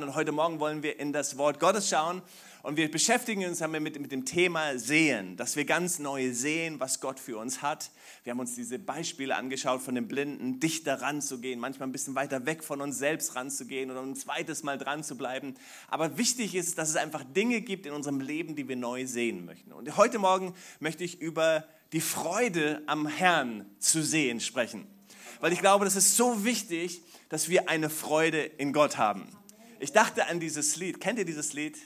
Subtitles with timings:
[0.00, 2.22] Und heute Morgen wollen wir in das Wort Gottes schauen
[2.62, 7.00] und wir beschäftigen uns mit, mit dem Thema Sehen, dass wir ganz neu sehen, was
[7.00, 7.90] Gott für uns hat.
[8.24, 12.46] Wir haben uns diese Beispiele angeschaut von den Blinden, dichter ranzugehen, manchmal ein bisschen weiter
[12.46, 15.56] weg von uns selbst ranzugehen oder ein zweites Mal dran zu bleiben.
[15.88, 19.44] Aber wichtig ist, dass es einfach Dinge gibt in unserem Leben, die wir neu sehen
[19.44, 19.72] möchten.
[19.72, 24.86] Und heute Morgen möchte ich über die Freude am Herrn zu sehen sprechen.
[25.40, 29.26] Weil ich glaube, das ist so wichtig, dass wir eine Freude in Gott haben.
[29.82, 31.00] Ich dachte an dieses Lied.
[31.00, 31.76] Kennt ihr dieses Lied?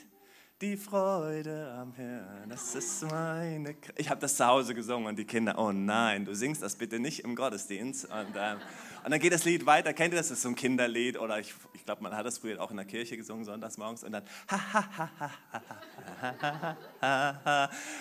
[0.61, 3.73] Die Freude am Herrn, das ist meine.
[3.73, 6.77] K ich habe das zu Hause gesungen und die Kinder, oh nein, du singst das
[6.77, 8.05] bitte nicht im Gottesdienst.
[8.05, 8.59] Und, ähm,
[9.03, 9.95] und dann geht das Lied weiter.
[9.95, 10.29] Kennt ihr das?
[10.29, 12.77] Das ist so ein Kinderlied oder ich, ich glaube, man hat das früher auch in
[12.77, 14.05] der Kirche gesungen, sonntags morgens.
[14.05, 14.25] Und dann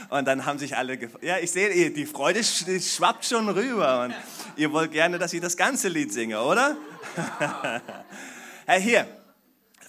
[0.09, 1.23] und dann haben sich alle gefreut.
[1.23, 4.03] Ja, ich sehe, die Freude schwappt schon rüber.
[4.03, 4.13] Und
[4.57, 6.75] ihr wollt gerne, dass ich das ganze Lied singe, oder?
[8.65, 9.24] hey, hier.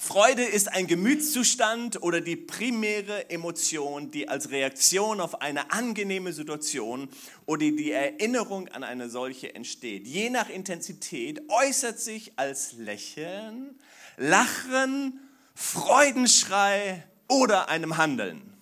[0.07, 7.09] Freude ist ein Gemütszustand oder die primäre Emotion, die als Reaktion auf eine angenehme Situation
[7.45, 10.07] oder die Erinnerung an eine solche entsteht.
[10.07, 13.81] Je nach Intensität äußert sich als Lächeln,
[14.17, 15.19] Lachen,
[15.57, 18.55] Freudenschrei oder einem Handeln.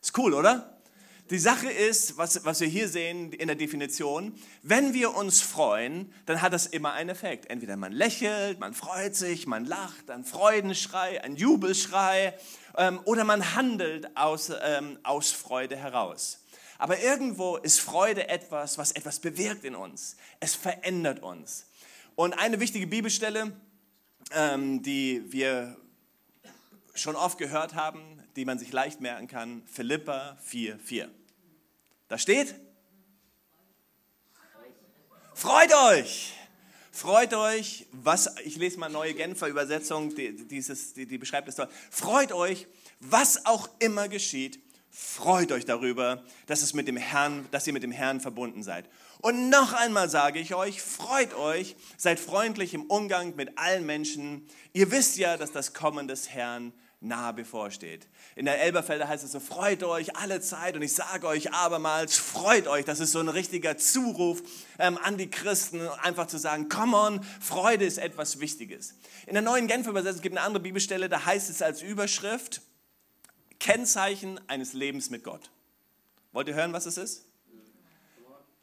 [0.00, 0.71] Ist cool, oder?
[1.32, 6.12] Die Sache ist, was, was wir hier sehen in der Definition, wenn wir uns freuen,
[6.26, 7.46] dann hat das immer einen Effekt.
[7.46, 12.34] Entweder man lächelt, man freut sich, man lacht, ein Freudenschrei, ein Jubelschrei
[12.76, 16.44] ähm, oder man handelt aus, ähm, aus Freude heraus.
[16.76, 20.18] Aber irgendwo ist Freude etwas, was etwas bewirkt in uns.
[20.38, 21.64] Es verändert uns.
[22.14, 23.56] Und eine wichtige Bibelstelle,
[24.32, 25.78] ähm, die wir
[26.92, 31.08] schon oft gehört haben, die man sich leicht merken kann, Philippa 4,4.
[32.12, 32.54] Da steht,
[35.32, 36.34] freut euch.
[36.90, 41.54] Freut euch, was, ich lese mal neue Genfer Übersetzung, die, dieses, die, die beschreibt es
[41.54, 41.72] dort.
[41.90, 42.66] Freut euch,
[43.00, 44.60] was auch immer geschieht,
[44.90, 48.90] freut euch darüber, dass, es mit dem Herrn, dass ihr mit dem Herrn verbunden seid.
[49.22, 54.46] Und noch einmal sage ich euch, freut euch, seid freundlich im Umgang mit allen Menschen.
[54.74, 58.06] Ihr wisst ja, dass das Kommen des Herrn nahe bevorsteht.
[58.36, 62.16] In der Elberfelder heißt es so, freut euch alle Zeit und ich sage euch abermals,
[62.16, 62.84] freut euch.
[62.84, 64.42] Das ist so ein richtiger Zuruf
[64.78, 68.94] ähm, an die Christen, einfach zu sagen, come on, Freude ist etwas Wichtiges.
[69.26, 72.62] In der neuen Genfer Übersetzung gibt es eine andere Bibelstelle, da heißt es als Überschrift,
[73.58, 75.50] Kennzeichen eines Lebens mit Gott.
[76.32, 77.26] Wollt ihr hören, was es ist?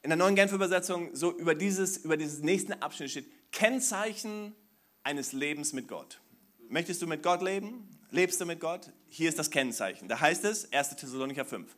[0.02, 4.56] In der neuen Genfer Übersetzung so über dieses, über dieses nächsten Abschnitt steht, Kennzeichen
[5.04, 6.22] eines Lebens mit Gott.
[6.70, 7.99] Möchtest du mit Gott leben?
[8.12, 8.92] Lebst du mit Gott?
[9.08, 10.08] Hier ist das Kennzeichen.
[10.08, 10.96] Da heißt es, 1.
[10.96, 11.76] Thessalonicher 5.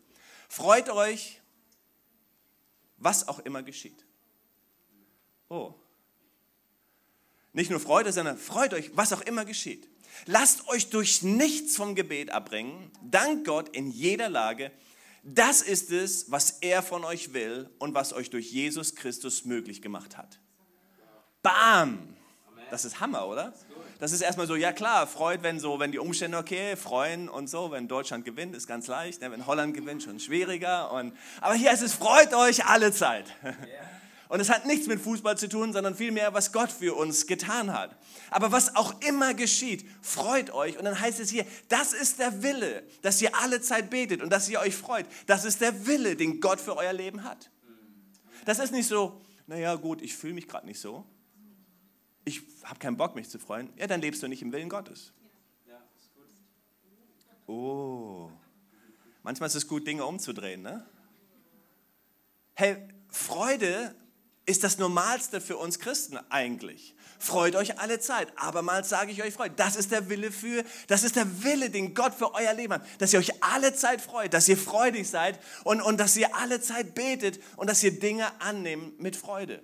[0.47, 1.41] Freut euch,
[2.97, 4.05] was auch immer geschieht.
[5.49, 5.73] Oh.
[7.53, 9.89] Nicht nur freut euch, sondern freut euch, was auch immer geschieht.
[10.25, 12.91] Lasst euch durch nichts vom Gebet abbringen.
[13.01, 14.71] Dank Gott in jeder Lage.
[15.23, 19.81] Das ist es, was er von euch will und was euch durch Jesus Christus möglich
[19.81, 20.39] gemacht hat.
[21.43, 22.15] Bam!
[22.69, 23.53] Das ist Hammer, oder?
[24.01, 27.47] Das ist erstmal so, ja klar, freut, wenn so, wenn die Umstände okay, freuen und
[27.47, 29.29] so, wenn Deutschland gewinnt, ist ganz leicht, ne?
[29.31, 30.91] wenn Holland gewinnt, schon schwieriger.
[30.91, 33.25] Und, aber hier ist es, freut euch alle Zeit.
[34.27, 37.73] Und es hat nichts mit Fußball zu tun, sondern vielmehr, was Gott für uns getan
[37.73, 37.95] hat.
[38.31, 40.79] Aber was auch immer geschieht, freut euch.
[40.79, 44.31] Und dann heißt es hier, das ist der Wille, dass ihr alle Zeit betet und
[44.31, 45.05] dass ihr euch freut.
[45.27, 47.51] Das ist der Wille, den Gott für euer Leben hat.
[48.45, 51.05] Das ist nicht so, naja gut, ich fühle mich gerade nicht so
[52.23, 55.13] ich habe keinen Bock, mich zu freuen, ja, dann lebst du nicht im Willen Gottes.
[57.47, 58.29] Oh,
[59.23, 60.61] manchmal ist es gut, Dinge umzudrehen.
[60.61, 60.85] Ne?
[62.53, 62.77] Hey,
[63.09, 63.93] Freude
[64.45, 66.95] ist das Normalste für uns Christen eigentlich.
[67.19, 68.29] Freut euch alle Zeit.
[68.37, 69.59] Abermals sage ich euch, freut.
[69.59, 72.85] Das ist der Wille für, das ist der Wille, den Gott für euer Leben hat.
[72.99, 76.61] Dass ihr euch alle Zeit freut, dass ihr freudig seid und, und dass ihr alle
[76.61, 79.61] Zeit betet und dass ihr Dinge annehmt mit Freude.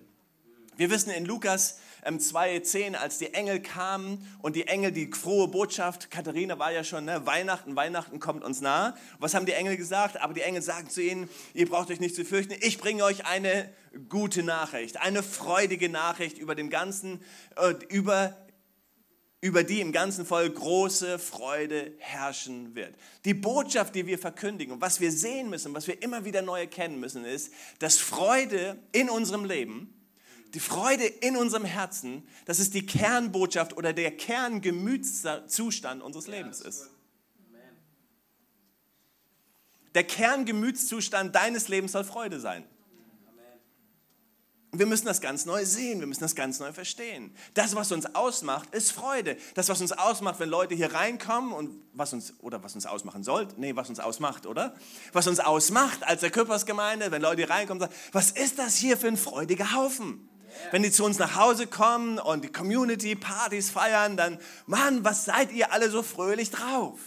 [0.75, 5.47] Wir wissen in Lukas 2,10, ähm, als die Engel kamen und die Engel die frohe
[5.47, 8.95] Botschaft, Katharina war ja schon, ne, Weihnachten, Weihnachten kommt uns nah.
[9.19, 10.21] Was haben die Engel gesagt?
[10.21, 13.25] Aber die Engel sagen zu ihnen, ihr braucht euch nicht zu fürchten, ich bringe euch
[13.25, 13.69] eine
[14.09, 17.21] gute Nachricht, eine freudige Nachricht über dem ganzen,
[17.55, 18.35] äh, über
[19.39, 22.95] über die im ganzen Volk große Freude herrschen wird.
[23.23, 26.61] Die Botschaft, die wir verkündigen und was wir sehen müssen, was wir immer wieder neu
[26.61, 29.93] erkennen müssen, ist, dass Freude in unserem Leben
[30.53, 36.89] die Freude in unserem Herzen, dass es die Kernbotschaft oder der Kerngemütszustand unseres Lebens ist.
[39.95, 42.63] Der Kerngemütszustand deines Lebens soll Freude sein.
[44.73, 47.33] Wir müssen das ganz neu sehen, wir müssen das ganz neu verstehen.
[47.53, 49.37] Das, was uns ausmacht, ist Freude.
[49.55, 53.23] Das, was uns ausmacht, wenn Leute hier reinkommen und was uns, oder was uns ausmachen
[53.23, 54.75] sollte, nee, was uns ausmacht, oder?
[55.13, 58.75] Was uns ausmacht als der Küppersgemeinde, wenn Leute hier reinkommen und sagen, was ist das
[58.75, 60.29] hier für ein freudiger Haufen?
[60.71, 65.51] Wenn die zu uns nach Hause kommen und die Community-Partys feiern, dann, Mann, was seid
[65.51, 66.99] ihr alle so fröhlich drauf?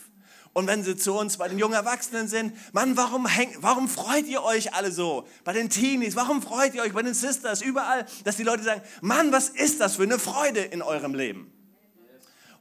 [0.53, 4.27] Und wenn sie zu uns bei den jungen Erwachsenen sind, Mann, warum, häng, warum freut
[4.27, 5.27] ihr euch alle so?
[5.45, 6.93] Bei den Teenies, warum freut ihr euch?
[6.93, 10.61] Bei den Sisters, überall, dass die Leute sagen, Mann, was ist das für eine Freude
[10.61, 11.53] in eurem Leben?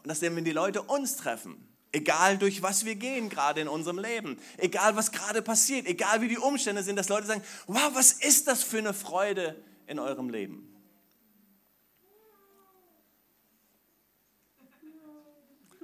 [0.03, 3.97] Und dass wenn die Leute uns treffen, egal durch was wir gehen gerade in unserem
[3.97, 8.11] Leben, egal was gerade passiert, egal wie die Umstände sind, dass Leute sagen, wow, was
[8.11, 9.55] ist das für eine Freude
[9.87, 10.67] in eurem Leben?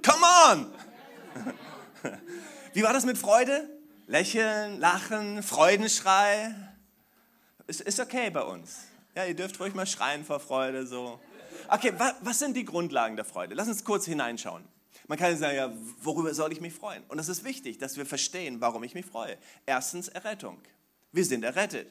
[0.06, 0.72] Come on!
[2.74, 3.68] Wie war das mit Freude?
[4.06, 6.54] Lächeln, Lachen, Freudenschrei.
[7.66, 8.84] Ist, ist okay bei uns.
[9.16, 10.86] Ja, ihr dürft ruhig mal schreien vor Freude.
[10.86, 11.18] So.
[11.66, 13.56] Okay, wa, was sind die Grundlagen der Freude?
[13.56, 14.62] Lass uns kurz hineinschauen.
[15.08, 17.02] Man kann sagen, ja, worüber soll ich mich freuen?
[17.08, 19.36] Und es ist wichtig, dass wir verstehen, warum ich mich freue.
[19.66, 20.58] Erstens Errettung.
[21.10, 21.88] Wir sind errettet.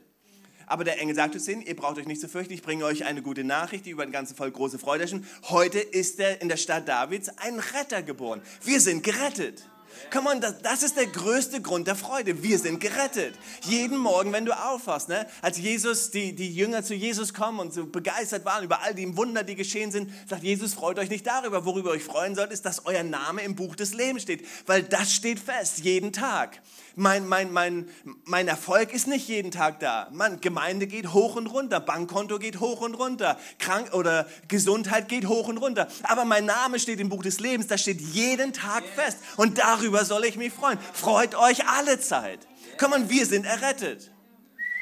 [0.68, 3.22] Aber der Engel sagt uns ihr braucht euch nicht zu fürchten, ich bringe euch eine
[3.22, 5.26] gute Nachricht, die über den ganzen Volk große Freude erschien.
[5.50, 8.42] Heute ist er in der Stadt Davids ein Retter geboren.
[8.64, 9.64] Wir sind gerettet.
[10.12, 12.44] Come on, das, das, ist der größte Grund der Freude.
[12.44, 13.36] Wir sind gerettet.
[13.64, 15.28] Jeden Morgen, wenn du aufwachst, ne?
[15.42, 19.16] als Jesus, die, die Jünger zu Jesus kommen und so begeistert waren über all die
[19.18, 21.66] Wunder, die geschehen sind, sagt Jesus, freut euch nicht darüber.
[21.66, 24.46] Worüber ihr euch freuen sollt, ist, dass euer Name im Buch des Lebens steht.
[24.66, 26.62] Weil das steht fest, jeden Tag
[26.96, 27.90] mein, mein, mein,
[28.26, 30.08] mein Erfolg ist nicht jeden Tag da.
[30.12, 35.28] Man, Gemeinde geht hoch und runter, Bankkonto geht hoch und runter, Krank oder Gesundheit geht
[35.28, 35.88] hoch und runter.
[36.04, 39.18] Aber mein Name steht im Buch des Lebens, das steht jeden Tag fest.
[39.38, 40.80] Und darüber soll ich mich freuen.
[40.94, 42.48] Freut euch alle Zeit.
[42.78, 44.12] Komm on, wir sind errettet.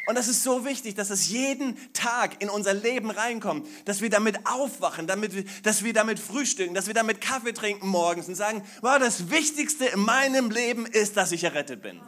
[0.06, 4.10] Und das ist so wichtig, dass es jeden Tag in unser Leben reinkommt, dass wir
[4.10, 8.64] damit aufwachen, damit, dass wir damit frühstücken, dass wir damit Kaffee trinken morgens und sagen,
[8.82, 12.02] wow, das Wichtigste in meinem Leben ist, dass ich errettet bin.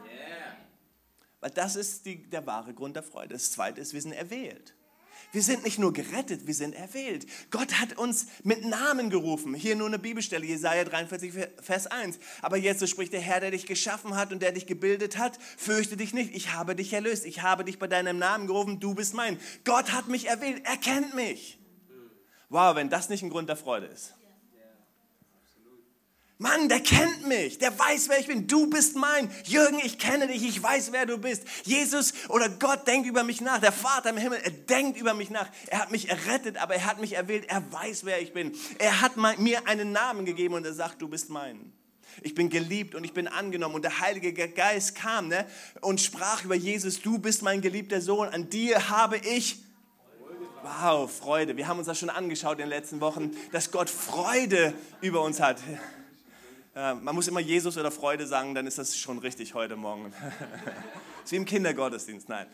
[1.40, 3.34] Weil das ist die, der wahre Grund der Freude.
[3.34, 4.74] Das Zweite ist, wir sind erwählt.
[5.36, 7.26] Wir sind nicht nur gerettet, wir sind erwählt.
[7.52, 9.54] Gott hat uns mit Namen gerufen.
[9.54, 12.20] Hier nur eine Bibelstelle, Jesaja 43, Vers 1.
[12.42, 15.38] Aber jetzt so spricht der Herr, der dich geschaffen hat und der dich gebildet hat,
[15.58, 16.34] fürchte dich nicht.
[16.34, 17.26] Ich habe dich erlöst.
[17.26, 18.80] Ich habe dich bei deinem Namen gerufen.
[18.80, 19.38] Du bist mein.
[19.66, 20.62] Gott hat mich erwählt.
[20.64, 21.60] Er kennt mich.
[22.48, 24.14] Wow, wenn das nicht ein Grund der Freude ist.
[26.38, 28.46] Mann, der kennt mich, der weiß, wer ich bin.
[28.46, 29.30] Du bist mein.
[29.46, 31.44] Jürgen, ich kenne dich, ich weiß, wer du bist.
[31.64, 33.60] Jesus oder Gott denkt über mich nach.
[33.60, 35.50] Der Vater im Himmel, er denkt über mich nach.
[35.68, 37.46] Er hat mich errettet, aber er hat mich erwählt.
[37.48, 38.52] Er weiß, wer ich bin.
[38.80, 41.72] Er hat mir einen Namen gegeben und er sagt, du bist mein.
[42.22, 43.76] Ich bin geliebt und ich bin angenommen.
[43.76, 45.46] Und der Heilige Geist kam ne,
[45.80, 48.28] und sprach über Jesus, du bist mein geliebter Sohn.
[48.28, 49.60] An dir habe ich
[50.82, 51.58] Wow, Freude.
[51.58, 55.40] Wir haben uns das schon angeschaut in den letzten Wochen, dass Gott Freude über uns
[55.40, 55.60] hat.
[56.76, 60.14] Äh, man muss immer Jesus oder Freude sagen, dann ist das schon richtig heute Morgen.
[61.32, 62.48] wie im Kindergottesdienst, nein.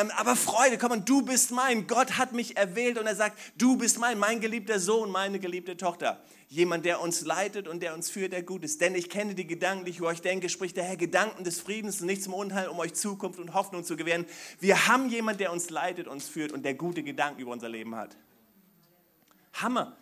[0.00, 1.86] Ähm, aber Freude, komm, du bist mein.
[1.86, 5.76] Gott hat mich erwählt und er sagt, du bist mein, mein geliebter Sohn, meine geliebte
[5.76, 6.22] Tochter.
[6.48, 8.80] Jemand, der uns leitet und der uns führt, der gut ist.
[8.80, 11.60] Denn ich kenne die Gedanken, die ich über euch denke, spricht der Herr, Gedanken des
[11.60, 14.26] Friedens und nichts zum Unheil, um euch Zukunft und Hoffnung zu gewähren.
[14.60, 17.96] Wir haben jemanden, der uns leitet, uns führt und der gute Gedanken über unser Leben
[17.96, 18.16] hat.
[19.54, 19.96] Hammer.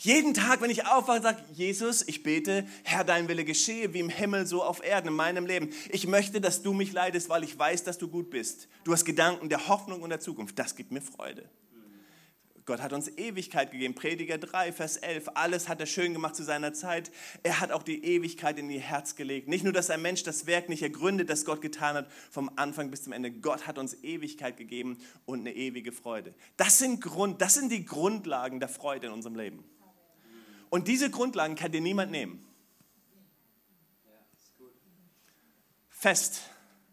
[0.00, 4.08] Jeden Tag, wenn ich aufwache, sage Jesus, ich bete, Herr, dein Wille geschehe, wie im
[4.08, 5.70] Himmel, so auf Erden, in meinem Leben.
[5.90, 8.68] Ich möchte, dass du mich leidest, weil ich weiß, dass du gut bist.
[8.84, 10.58] Du hast Gedanken der Hoffnung und der Zukunft.
[10.58, 11.48] Das gibt mir Freude.
[12.66, 13.94] Gott hat uns Ewigkeit gegeben.
[13.94, 15.28] Prediger 3, Vers 11.
[15.34, 17.12] Alles hat er schön gemacht zu seiner Zeit.
[17.44, 19.46] Er hat auch die Ewigkeit in ihr Herz gelegt.
[19.46, 22.90] Nicht nur, dass ein Mensch das Werk nicht ergründet, das Gott getan hat, vom Anfang
[22.90, 23.30] bis zum Ende.
[23.30, 26.34] Gott hat uns Ewigkeit gegeben und eine ewige Freude.
[26.56, 29.62] Das sind, Grund, das sind die Grundlagen der Freude in unserem Leben.
[30.76, 32.46] Und diese Grundlagen kann dir niemand nehmen.
[35.88, 36.42] Fest,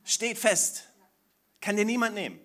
[0.06, 0.88] steht fest,
[1.60, 2.40] kann dir niemand nehmen.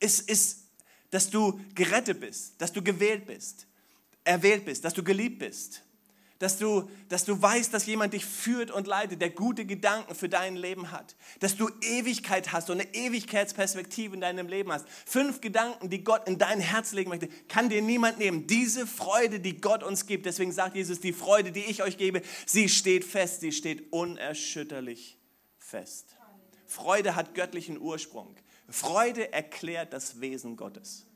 [0.00, 0.66] Es ist,
[1.08, 3.66] dass du gerettet bist, dass du gewählt bist,
[4.22, 5.82] erwählt bist, dass du geliebt bist
[6.44, 10.28] dass du, dass du weißt, dass jemand dich führt und leitet, der gute Gedanken für
[10.28, 14.86] dein Leben hat, dass du Ewigkeit hast und eine Ewigkeitsperspektive in deinem Leben hast.
[15.06, 18.46] Fünf Gedanken, die Gott in dein Herz legen möchte, kann dir niemand nehmen.
[18.46, 22.20] Diese Freude, die Gott uns gibt, deswegen sagt Jesus, die Freude, die ich euch gebe,
[22.44, 25.18] sie steht fest, sie steht unerschütterlich
[25.56, 26.14] fest.
[26.66, 28.36] Freude hat göttlichen Ursprung.
[28.68, 31.06] Freude erklärt das Wesen Gottes.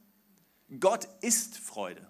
[0.80, 2.08] Gott ist Freude.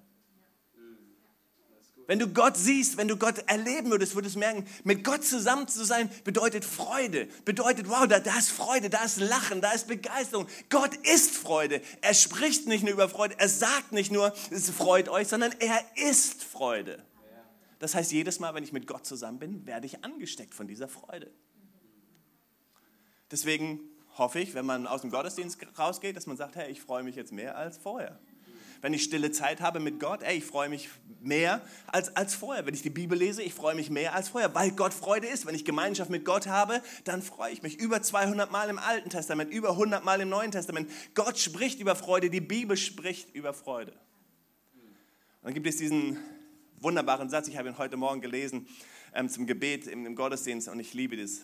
[2.09, 5.69] Wenn du Gott siehst, wenn du Gott erleben würdest, würdest du merken, mit Gott zusammen
[5.69, 7.29] zu sein bedeutet Freude.
[7.45, 10.47] Bedeutet, wow, da, da ist Freude, da ist Lachen, da ist Begeisterung.
[10.71, 11.83] Gott ist Freude.
[12.01, 15.85] Er spricht nicht nur über Freude, er sagt nicht nur, es freut euch, sondern er
[15.97, 17.05] ist Freude.
[17.79, 20.89] Das heißt, jedes Mal, wenn ich mit Gott zusammen bin, werde ich angesteckt von dieser
[20.89, 21.31] Freude.
[23.31, 23.81] Deswegen
[24.17, 27.17] hoffe ich, wenn man aus dem Gottesdienst rausgeht, dass man sagt, hey, ich freue mich
[27.17, 28.19] jetzt mehr als vorher
[28.81, 30.89] wenn ich stille Zeit habe mit Gott, ey, ich freue mich
[31.21, 32.67] mehr als, als vorher.
[32.67, 35.47] Wenn ich die Bibel lese, ich freue mich mehr als vorher, weil Gott Freude ist.
[35.47, 37.79] Wenn ich Gemeinschaft mit Gott habe, dann freue ich mich.
[37.79, 40.91] Über 200 Mal im Alten Testament, über 100 Mal im Neuen Testament.
[41.15, 43.93] Gott spricht über Freude, die Bibel spricht über Freude.
[43.93, 46.19] Und dann gibt es diesen
[46.81, 48.69] wunderbaren Satz, ich habe ihn heute Morgen gelesen,
[49.15, 51.43] ähm, zum Gebet im, im Gottesdienst und ich liebe das.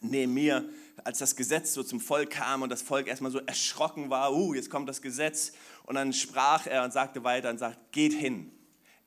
[0.00, 0.64] Nehemiah,
[1.04, 4.54] als das Gesetz so zum Volk kam und das Volk erstmal so erschrocken war, uh,
[4.54, 5.52] jetzt kommt das Gesetz.
[5.84, 8.52] Und dann sprach er und sagte weiter und sagt, geht hin,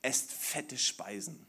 [0.01, 1.45] esst fette Speisen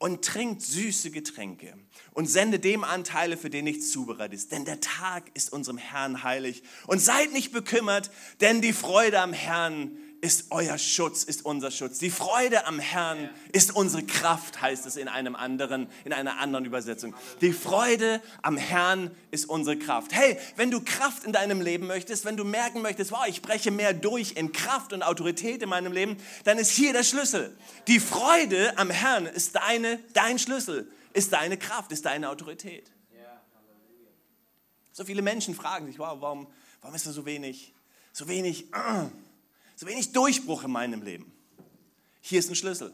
[0.00, 1.74] und trinkt süße Getränke
[2.12, 4.50] und sende dem Anteile, für den nichts zubereitet ist.
[4.50, 6.62] Denn der Tag ist unserem Herrn heilig.
[6.86, 11.98] Und seid nicht bekümmert, denn die Freude am Herrn ist euer Schutz, ist unser Schutz.
[11.98, 16.64] Die Freude am Herrn ist unsere Kraft, heißt es in einem anderen, in einer anderen
[16.64, 17.14] Übersetzung.
[17.40, 20.12] Die Freude am Herrn ist unsere Kraft.
[20.12, 23.70] Hey, wenn du Kraft in deinem Leben möchtest, wenn du merken möchtest, wow, ich breche
[23.70, 27.56] mehr durch in Kraft und Autorität in meinem Leben, dann ist hier der Schlüssel.
[27.86, 32.90] Die Freude am Herrn ist deine, dein Schlüssel, ist deine Kraft, ist deine Autorität.
[34.92, 36.46] So viele Menschen fragen sich, wow, warum,
[36.82, 37.72] warum ist da so wenig,
[38.12, 39.08] so wenig, uh,
[39.80, 41.32] so wenig Durchbruch in meinem Leben.
[42.20, 42.92] Hier ist ein Schlüssel.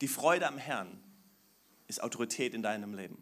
[0.00, 1.02] Die Freude am Herrn
[1.88, 3.18] ist Autorität in deinem Leben.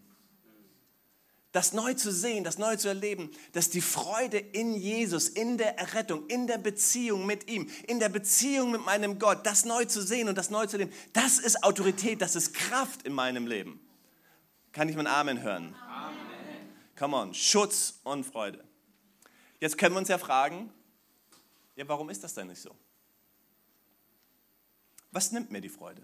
[1.52, 5.78] Das neu zu sehen, das neu zu erleben, dass die Freude in Jesus, in der
[5.78, 10.02] Errettung, in der Beziehung mit ihm, in der Beziehung mit meinem Gott, das neu zu
[10.02, 13.80] sehen und das neu zu leben, das ist Autorität, das ist Kraft in meinem Leben.
[14.72, 15.74] Kann ich mein Amen hören?
[15.88, 16.14] Amen.
[16.94, 18.62] Come on, Schutz und Freude.
[19.60, 20.70] Jetzt können wir uns ja fragen,
[21.76, 22.74] ja, warum ist das denn nicht so?
[25.12, 26.02] Was nimmt mir die Freude?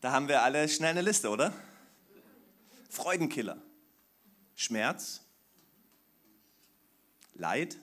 [0.00, 1.52] Da haben wir alle schnell eine Liste, oder?
[2.90, 3.60] Freudenkiller.
[4.54, 5.22] Schmerz,
[7.34, 7.76] Leid.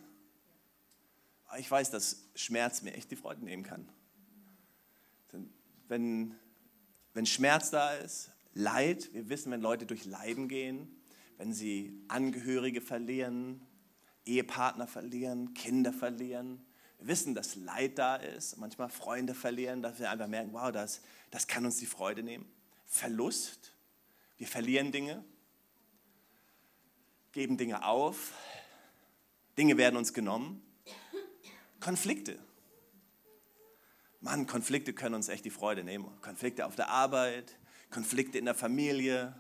[1.58, 3.88] Ich weiß, dass Schmerz mir echt die Freude nehmen kann.
[5.88, 6.36] Wenn,
[7.14, 11.03] wenn Schmerz da ist, Leid, wir wissen, wenn Leute durch Leiden gehen,
[11.38, 13.62] wenn sie Angehörige verlieren,
[14.26, 16.66] Ehepartner verlieren, Kinder verlieren.
[17.00, 21.02] Wir wissen, dass Leid da ist, manchmal Freunde verlieren, dass wir einfach merken, wow, das,
[21.32, 22.46] das kann uns die Freude nehmen.
[22.86, 23.74] Verlust,
[24.38, 25.24] wir verlieren Dinge,
[27.32, 28.34] geben Dinge auf,
[29.58, 30.62] Dinge werden uns genommen.
[31.80, 32.40] Konflikte.
[34.22, 36.10] Mann, Konflikte können uns echt die Freude nehmen.
[36.22, 37.58] Konflikte auf der Arbeit,
[37.90, 39.36] Konflikte in der Familie,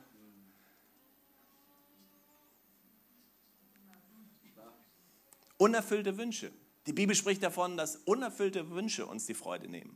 [5.63, 6.51] Unerfüllte Wünsche.
[6.88, 9.96] Die Bibel spricht davon, dass unerfüllte Wünsche uns die Freude nehmen.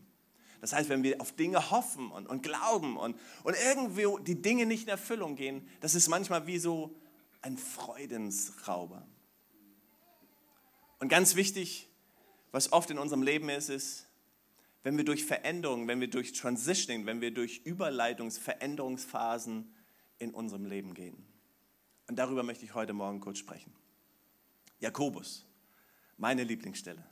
[0.62, 4.66] Das heißt, wenn wir auf Dinge hoffen und, und glauben und, und irgendwie die Dinge
[4.66, 6.96] nicht in Erfüllung gehen, das ist manchmal wie so
[7.42, 9.06] ein Freudensrauber.
[11.00, 11.90] Und ganz wichtig,
[12.54, 14.08] was oft in unserem Leben ist, ist,
[14.84, 19.76] wenn wir durch Veränderungen, wenn wir durch Transitioning, wenn wir durch Überleitungsveränderungsphasen
[20.18, 21.28] in unserem Leben gehen.
[22.08, 23.74] Und darüber möchte ich heute Morgen kurz sprechen.
[24.80, 25.47] Jakobus
[26.18, 27.04] meine Lieblingsstelle.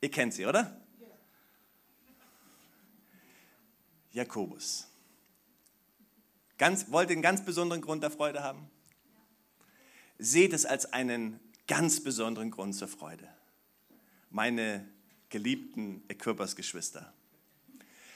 [0.00, 0.80] Ihr kennt sie, oder?
[4.12, 4.86] Jakobus.
[6.58, 8.70] Ganz, wollt ihr einen ganz besonderen Grund der Freude haben?
[10.18, 13.26] Seht es als einen ganz besonderen Grund zur Freude.
[14.30, 14.86] Meine
[15.30, 17.12] geliebten Equippers-Geschwister.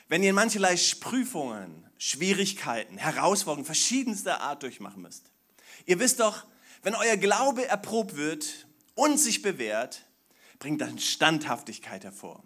[0.09, 5.31] Wenn ihr in mancherlei Prüfungen, Schwierigkeiten, Herausforderungen verschiedenster Art durchmachen müsst.
[5.87, 6.45] Ihr wisst doch,
[6.83, 10.05] wenn euer Glaube erprobt wird, und sich bewährt,
[10.59, 12.43] bringt dann Standhaftigkeit hervor.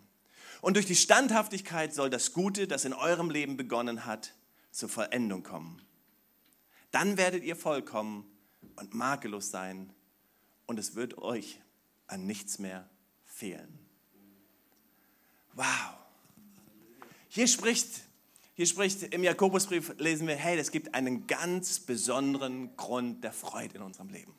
[0.60, 4.34] Und durch die Standhaftigkeit soll das Gute, das in eurem Leben begonnen hat,
[4.70, 5.82] zur Vollendung kommen.
[6.90, 8.24] Dann werdet ihr vollkommen
[8.76, 9.92] und makellos sein
[10.66, 11.60] und es wird euch
[12.06, 12.88] an nichts mehr
[13.24, 13.78] fehlen.
[15.54, 15.94] Wow.
[17.28, 17.88] Hier spricht,
[18.54, 23.76] hier spricht im Jakobusbrief, lesen wir, hey, es gibt einen ganz besonderen Grund der Freude
[23.76, 24.34] in unserem Leben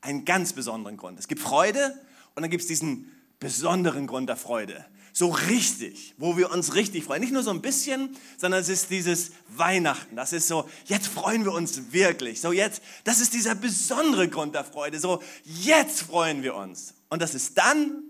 [0.00, 1.18] einen ganz besonderen Grund.
[1.18, 1.94] Es gibt Freude
[2.34, 4.84] und dann gibt es diesen besonderen Grund der Freude.
[5.12, 7.20] So richtig, wo wir uns richtig freuen.
[7.20, 10.14] Nicht nur so ein bisschen, sondern es ist dieses Weihnachten.
[10.14, 12.40] Das ist so, jetzt freuen wir uns wirklich.
[12.40, 15.00] So jetzt, das ist dieser besondere Grund der Freude.
[15.00, 16.94] So, jetzt freuen wir uns.
[17.08, 18.04] Und das ist dann,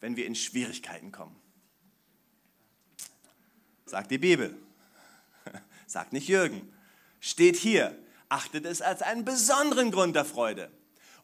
[0.00, 1.34] wenn wir in Schwierigkeiten kommen.
[3.86, 4.54] Sagt die Bibel.
[5.86, 6.70] Sagt nicht Jürgen.
[7.20, 7.96] Steht hier.
[8.28, 10.70] Achtet es als einen besonderen Grund der Freude.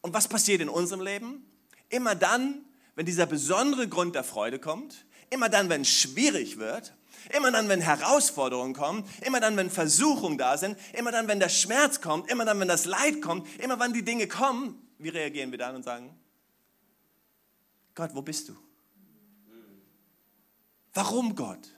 [0.00, 1.44] Und was passiert in unserem Leben?
[1.88, 2.64] Immer dann,
[2.94, 6.94] wenn dieser besondere Grund der Freude kommt, immer dann, wenn es schwierig wird,
[7.34, 11.48] immer dann, wenn Herausforderungen kommen, immer dann, wenn Versuchungen da sind, immer dann, wenn der
[11.48, 15.50] Schmerz kommt, immer dann, wenn das Leid kommt, immer wenn die Dinge kommen, wie reagieren
[15.50, 16.16] wir dann und sagen,
[17.94, 18.56] Gott, wo bist du?
[20.92, 21.68] Warum Gott?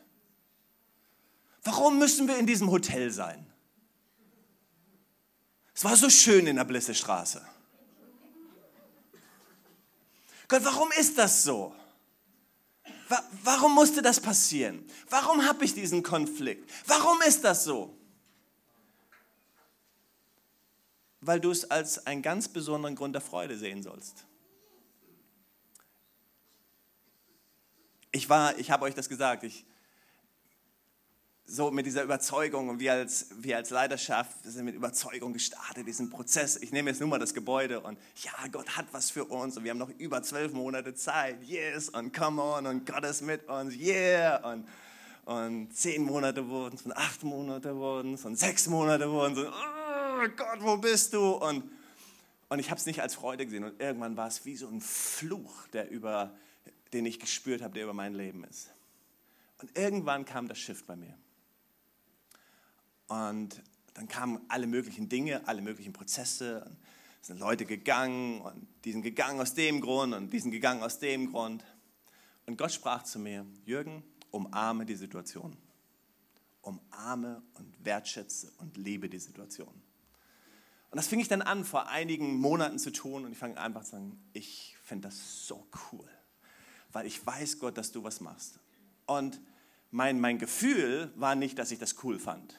[1.63, 3.52] Warum müssen wir in diesem Hotel sein?
[5.75, 7.47] Es war so schön in der Blissestraße.
[10.49, 11.75] Gott, warum ist das so?
[13.43, 14.87] Warum musste das passieren?
[15.09, 16.71] Warum habe ich diesen Konflikt?
[16.87, 17.97] Warum ist das so?
[21.21, 24.27] Weil du es als einen ganz besonderen Grund der Freude sehen sollst.
[28.11, 29.65] Ich war, ich habe euch das gesagt, ich,
[31.45, 36.09] so mit dieser Überzeugung und wir als, wir als Leidenschaft sind mit Überzeugung gestartet, diesen
[36.09, 36.57] Prozess.
[36.57, 39.65] Ich nehme jetzt nur mal das Gebäude und ja, Gott hat was für uns und
[39.65, 41.43] wir haben noch über zwölf Monate Zeit.
[41.43, 43.75] Yes und come on und Gott ist mit uns.
[43.75, 44.69] Yeah und,
[45.25, 49.47] und zehn Monate wurden es und acht Monate wurden es und sechs Monate wurden es.
[49.47, 51.33] Oh Gott, wo bist du?
[51.33, 51.65] Und,
[52.49, 54.81] und ich habe es nicht als Freude gesehen und irgendwann war es wie so ein
[54.81, 56.33] Fluch, der über,
[56.93, 58.71] den ich gespürt habe, der über mein Leben ist.
[59.61, 61.15] Und irgendwann kam das Shift bei mir.
[63.13, 66.65] Und dann kamen alle möglichen Dinge, alle möglichen Prozesse.
[66.65, 66.79] Und
[67.21, 70.83] es sind Leute gegangen und die sind gegangen aus dem Grund und die sind gegangen
[70.83, 71.63] aus dem Grund.
[72.47, 75.59] Und Gott sprach zu mir, Jürgen, umarme die Situation.
[76.63, 79.75] Umarme und wertschätze und liebe die Situation.
[80.91, 83.27] Und das fing ich dann an, vor einigen Monaten zu tun.
[83.27, 86.09] Und ich fange einfach zu sagen, ich finde das so cool.
[86.93, 88.59] Weil ich weiß, Gott, dass du was machst.
[89.05, 89.39] Und
[89.91, 92.59] mein, mein Gefühl war nicht, dass ich das cool fand.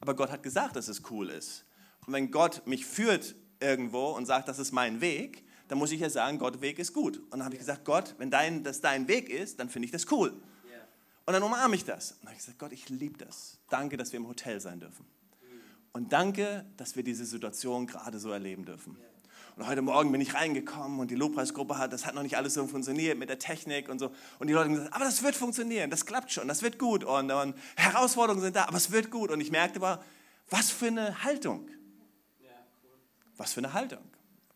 [0.00, 1.64] Aber Gott hat gesagt, dass es cool ist.
[2.06, 6.00] Und wenn Gott mich führt irgendwo und sagt, das ist mein Weg, dann muss ich
[6.00, 7.18] ja sagen, Gottes Weg ist gut.
[7.18, 9.92] Und dann habe ich gesagt, Gott, wenn dein, das dein Weg ist, dann finde ich
[9.92, 10.40] das cool.
[11.28, 12.12] Und dann umarme ich das.
[12.12, 13.58] Und dann habe ich gesagt, Gott, ich liebe das.
[13.68, 15.04] Danke, dass wir im Hotel sein dürfen.
[15.92, 18.96] Und danke, dass wir diese Situation gerade so erleben dürfen.
[19.58, 22.54] Und heute Morgen bin ich reingekommen und die Lobpreisgruppe hat, das hat noch nicht alles
[22.54, 24.12] so funktioniert mit der Technik und so.
[24.38, 27.02] Und die Leute haben gesagt, aber das wird funktionieren, das klappt schon, das wird gut.
[27.02, 29.32] Und, und Herausforderungen sind da, aber es wird gut.
[29.32, 30.00] Und ich merkte aber,
[30.48, 31.68] was für eine Haltung.
[33.36, 33.98] Was für eine Haltung.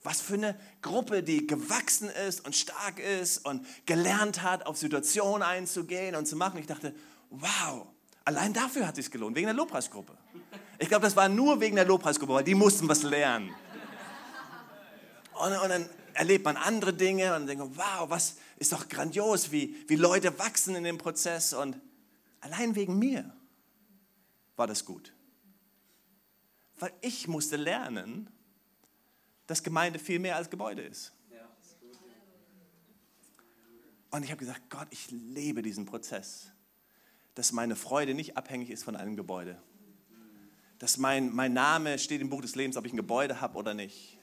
[0.05, 5.43] Was für eine Gruppe, die gewachsen ist und stark ist und gelernt hat, auf Situationen
[5.43, 6.59] einzugehen und zu machen.
[6.59, 6.95] Ich dachte,
[7.31, 7.89] wow,
[8.25, 10.17] allein dafür hat es sich gelohnt, wegen der Lobpreisgruppe.
[10.79, 13.53] Ich glaube, das war nur wegen der Lobpreisgruppe, weil die mussten was lernen.
[15.43, 19.77] Und, und dann erlebt man andere Dinge und denkt, wow, was ist doch grandios, wie,
[19.89, 21.53] wie Leute wachsen in dem Prozess.
[21.53, 21.81] Und
[22.41, 23.35] allein wegen mir
[24.55, 25.13] war das gut.
[26.79, 28.31] Weil ich musste lernen,
[29.49, 31.11] dass Gemeinde viel mehr als Gebäude ist.
[34.13, 36.53] Und ich habe gesagt, Gott, ich lebe diesen Prozess,
[37.35, 39.61] dass meine Freude nicht abhängig ist von einem Gebäude.
[40.79, 43.75] Dass mein, mein Name steht im Buch des Lebens, ob ich ein Gebäude habe oder
[43.75, 44.22] nicht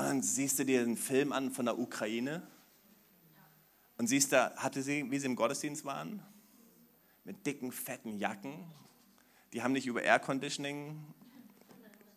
[0.00, 2.42] und dann siehst du dir einen Film an von der Ukraine
[3.98, 6.22] und siehst da, hatte sie, wie sie im Gottesdienst waren,
[7.24, 8.64] mit dicken, fetten Jacken.
[9.52, 11.04] Die haben nicht über Air Conditioning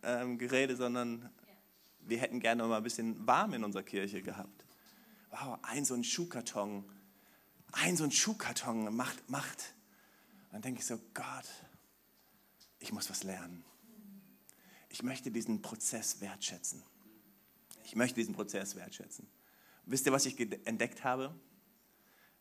[0.01, 1.29] ähm, geredet, sondern
[1.99, 4.63] wir hätten gerne mal ein bisschen warm in unserer Kirche gehabt.
[5.31, 6.85] Wow, ein so ein Schuhkarton,
[7.73, 9.75] ein so ein Schuhkarton macht, macht.
[10.45, 11.49] Und dann denke ich so, Gott,
[12.79, 13.65] ich muss was lernen.
[14.87, 16.81] Ich möchte diesen Prozess wertschätzen.
[17.83, 19.27] Ich möchte diesen Prozess wertschätzen.
[19.85, 21.33] Wisst ihr, was ich entdeckt habe?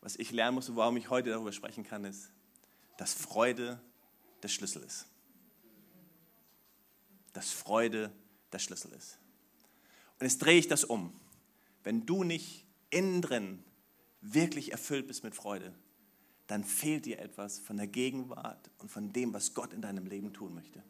[0.01, 2.31] Was ich lernen muss und warum ich heute darüber sprechen kann, ist,
[2.97, 3.81] dass Freude
[4.43, 5.07] der Schlüssel ist.
[7.33, 8.13] Dass Freude
[8.53, 9.19] der Schlüssel ist.
[10.19, 11.13] Und jetzt drehe ich das um.
[11.85, 13.65] Wenn du nicht innen drin
[14.21, 15.75] wirklich erfüllt bist mit Freude,
[16.47, 20.33] dann fehlt dir etwas von der Gegenwart und von dem, was Gott in deinem Leben
[20.33, 20.83] tun möchte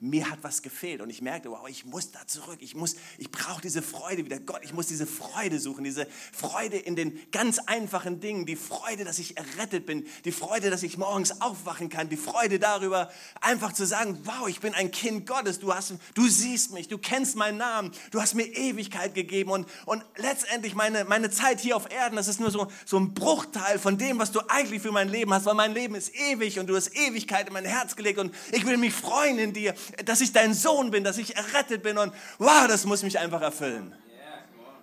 [0.00, 3.30] mir hat was gefehlt und ich merkte, wow, ich muss da zurück, ich muss, ich
[3.30, 4.40] brauche diese Freude wieder.
[4.40, 9.04] Gott, ich muss diese Freude suchen, diese Freude in den ganz einfachen Dingen, die Freude,
[9.04, 13.10] dass ich errettet bin, die Freude, dass ich morgens aufwachen kann, die Freude darüber,
[13.42, 16.96] einfach zu sagen, wow, ich bin ein Kind Gottes, du hast, du siehst mich, du
[16.96, 21.76] kennst meinen Namen, du hast mir Ewigkeit gegeben und, und letztendlich meine, meine Zeit hier
[21.76, 24.92] auf Erden, das ist nur so, so ein Bruchteil von dem, was du eigentlich für
[24.92, 27.96] mein Leben hast, weil mein Leben ist ewig und du hast Ewigkeit in mein Herz
[27.96, 29.74] gelegt und ich will mich freuen in dir
[30.04, 33.42] dass ich dein Sohn bin, dass ich errettet bin und wow, das muss mich einfach
[33.42, 33.94] erfüllen.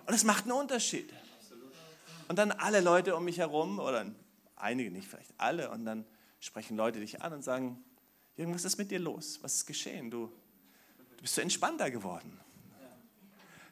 [0.06, 1.12] Und das macht einen Unterschied.
[2.28, 4.06] Und dann alle Leute um mich herum, oder
[4.56, 6.04] einige nicht, vielleicht alle, und dann
[6.40, 7.82] sprechen Leute dich an und sagen,
[8.36, 9.38] Jürgen, was ist mit dir los?
[9.42, 10.10] Was ist geschehen?
[10.10, 10.32] Du,
[11.16, 12.38] du bist so entspannter geworden.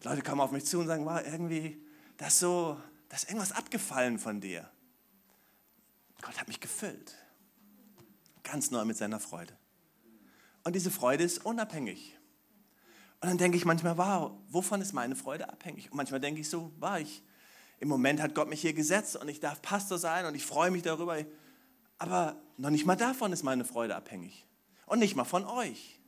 [0.02, 1.82] Leute kommen auf mich zu und sagen, wow, irgendwie,
[2.16, 4.70] das so, da ist irgendwas abgefallen von dir.
[6.22, 7.14] Gott hat mich gefüllt.
[8.42, 9.56] Ganz neu mit seiner Freude.
[10.66, 12.18] Und diese Freude ist unabhängig.
[13.20, 15.92] Und dann denke ich manchmal, wow, wovon ist meine Freude abhängig?
[15.92, 17.22] Und manchmal denke ich so, war ich,
[17.78, 20.72] im Moment hat Gott mich hier gesetzt und ich darf Pastor sein und ich freue
[20.72, 21.18] mich darüber.
[21.98, 24.44] Aber noch nicht mal davon ist meine Freude abhängig.
[24.86, 26.00] Und nicht mal von euch.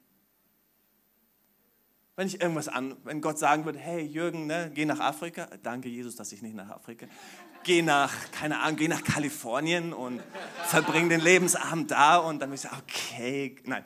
[2.16, 5.88] Wenn ich irgendwas an, wenn Gott sagen würde, hey Jürgen, ne, geh nach Afrika, danke
[5.88, 7.07] Jesus, dass ich nicht nach Afrika,
[7.62, 10.21] geh nach, keine Ahnung, geh nach Kalifornien und
[10.64, 13.85] verbring den Lebensabend da und dann würde ich sagen, okay, nein.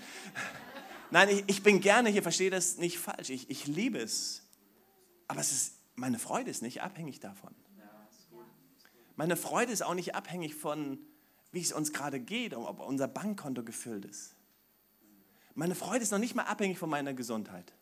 [1.12, 4.42] Nein, ich, ich bin gerne hier, verstehe das nicht falsch, ich, ich liebe es.
[5.28, 7.54] Aber es ist, meine Freude ist nicht abhängig davon.
[9.16, 10.98] Meine Freude ist auch nicht abhängig von,
[11.52, 14.36] wie es uns gerade geht, ob unser Bankkonto gefüllt ist.
[15.54, 17.74] Meine Freude ist noch nicht mal abhängig von meiner Gesundheit.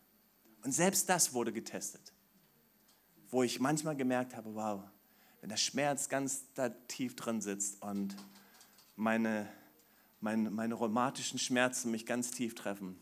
[0.64, 2.12] Und selbst das wurde getestet.
[3.28, 4.82] Wo ich manchmal gemerkt habe, wow,
[5.40, 8.16] wenn der Schmerz ganz da tief drin sitzt und
[8.96, 9.48] meine,
[10.18, 12.98] meine, meine rheumatischen Schmerzen mich ganz tief treffen,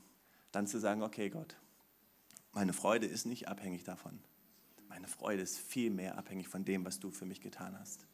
[0.58, 1.56] dann zu sagen, okay Gott,
[2.52, 4.18] meine Freude ist nicht abhängig davon.
[4.88, 8.08] Meine Freude ist viel mehr abhängig von dem, was du für mich getan hast.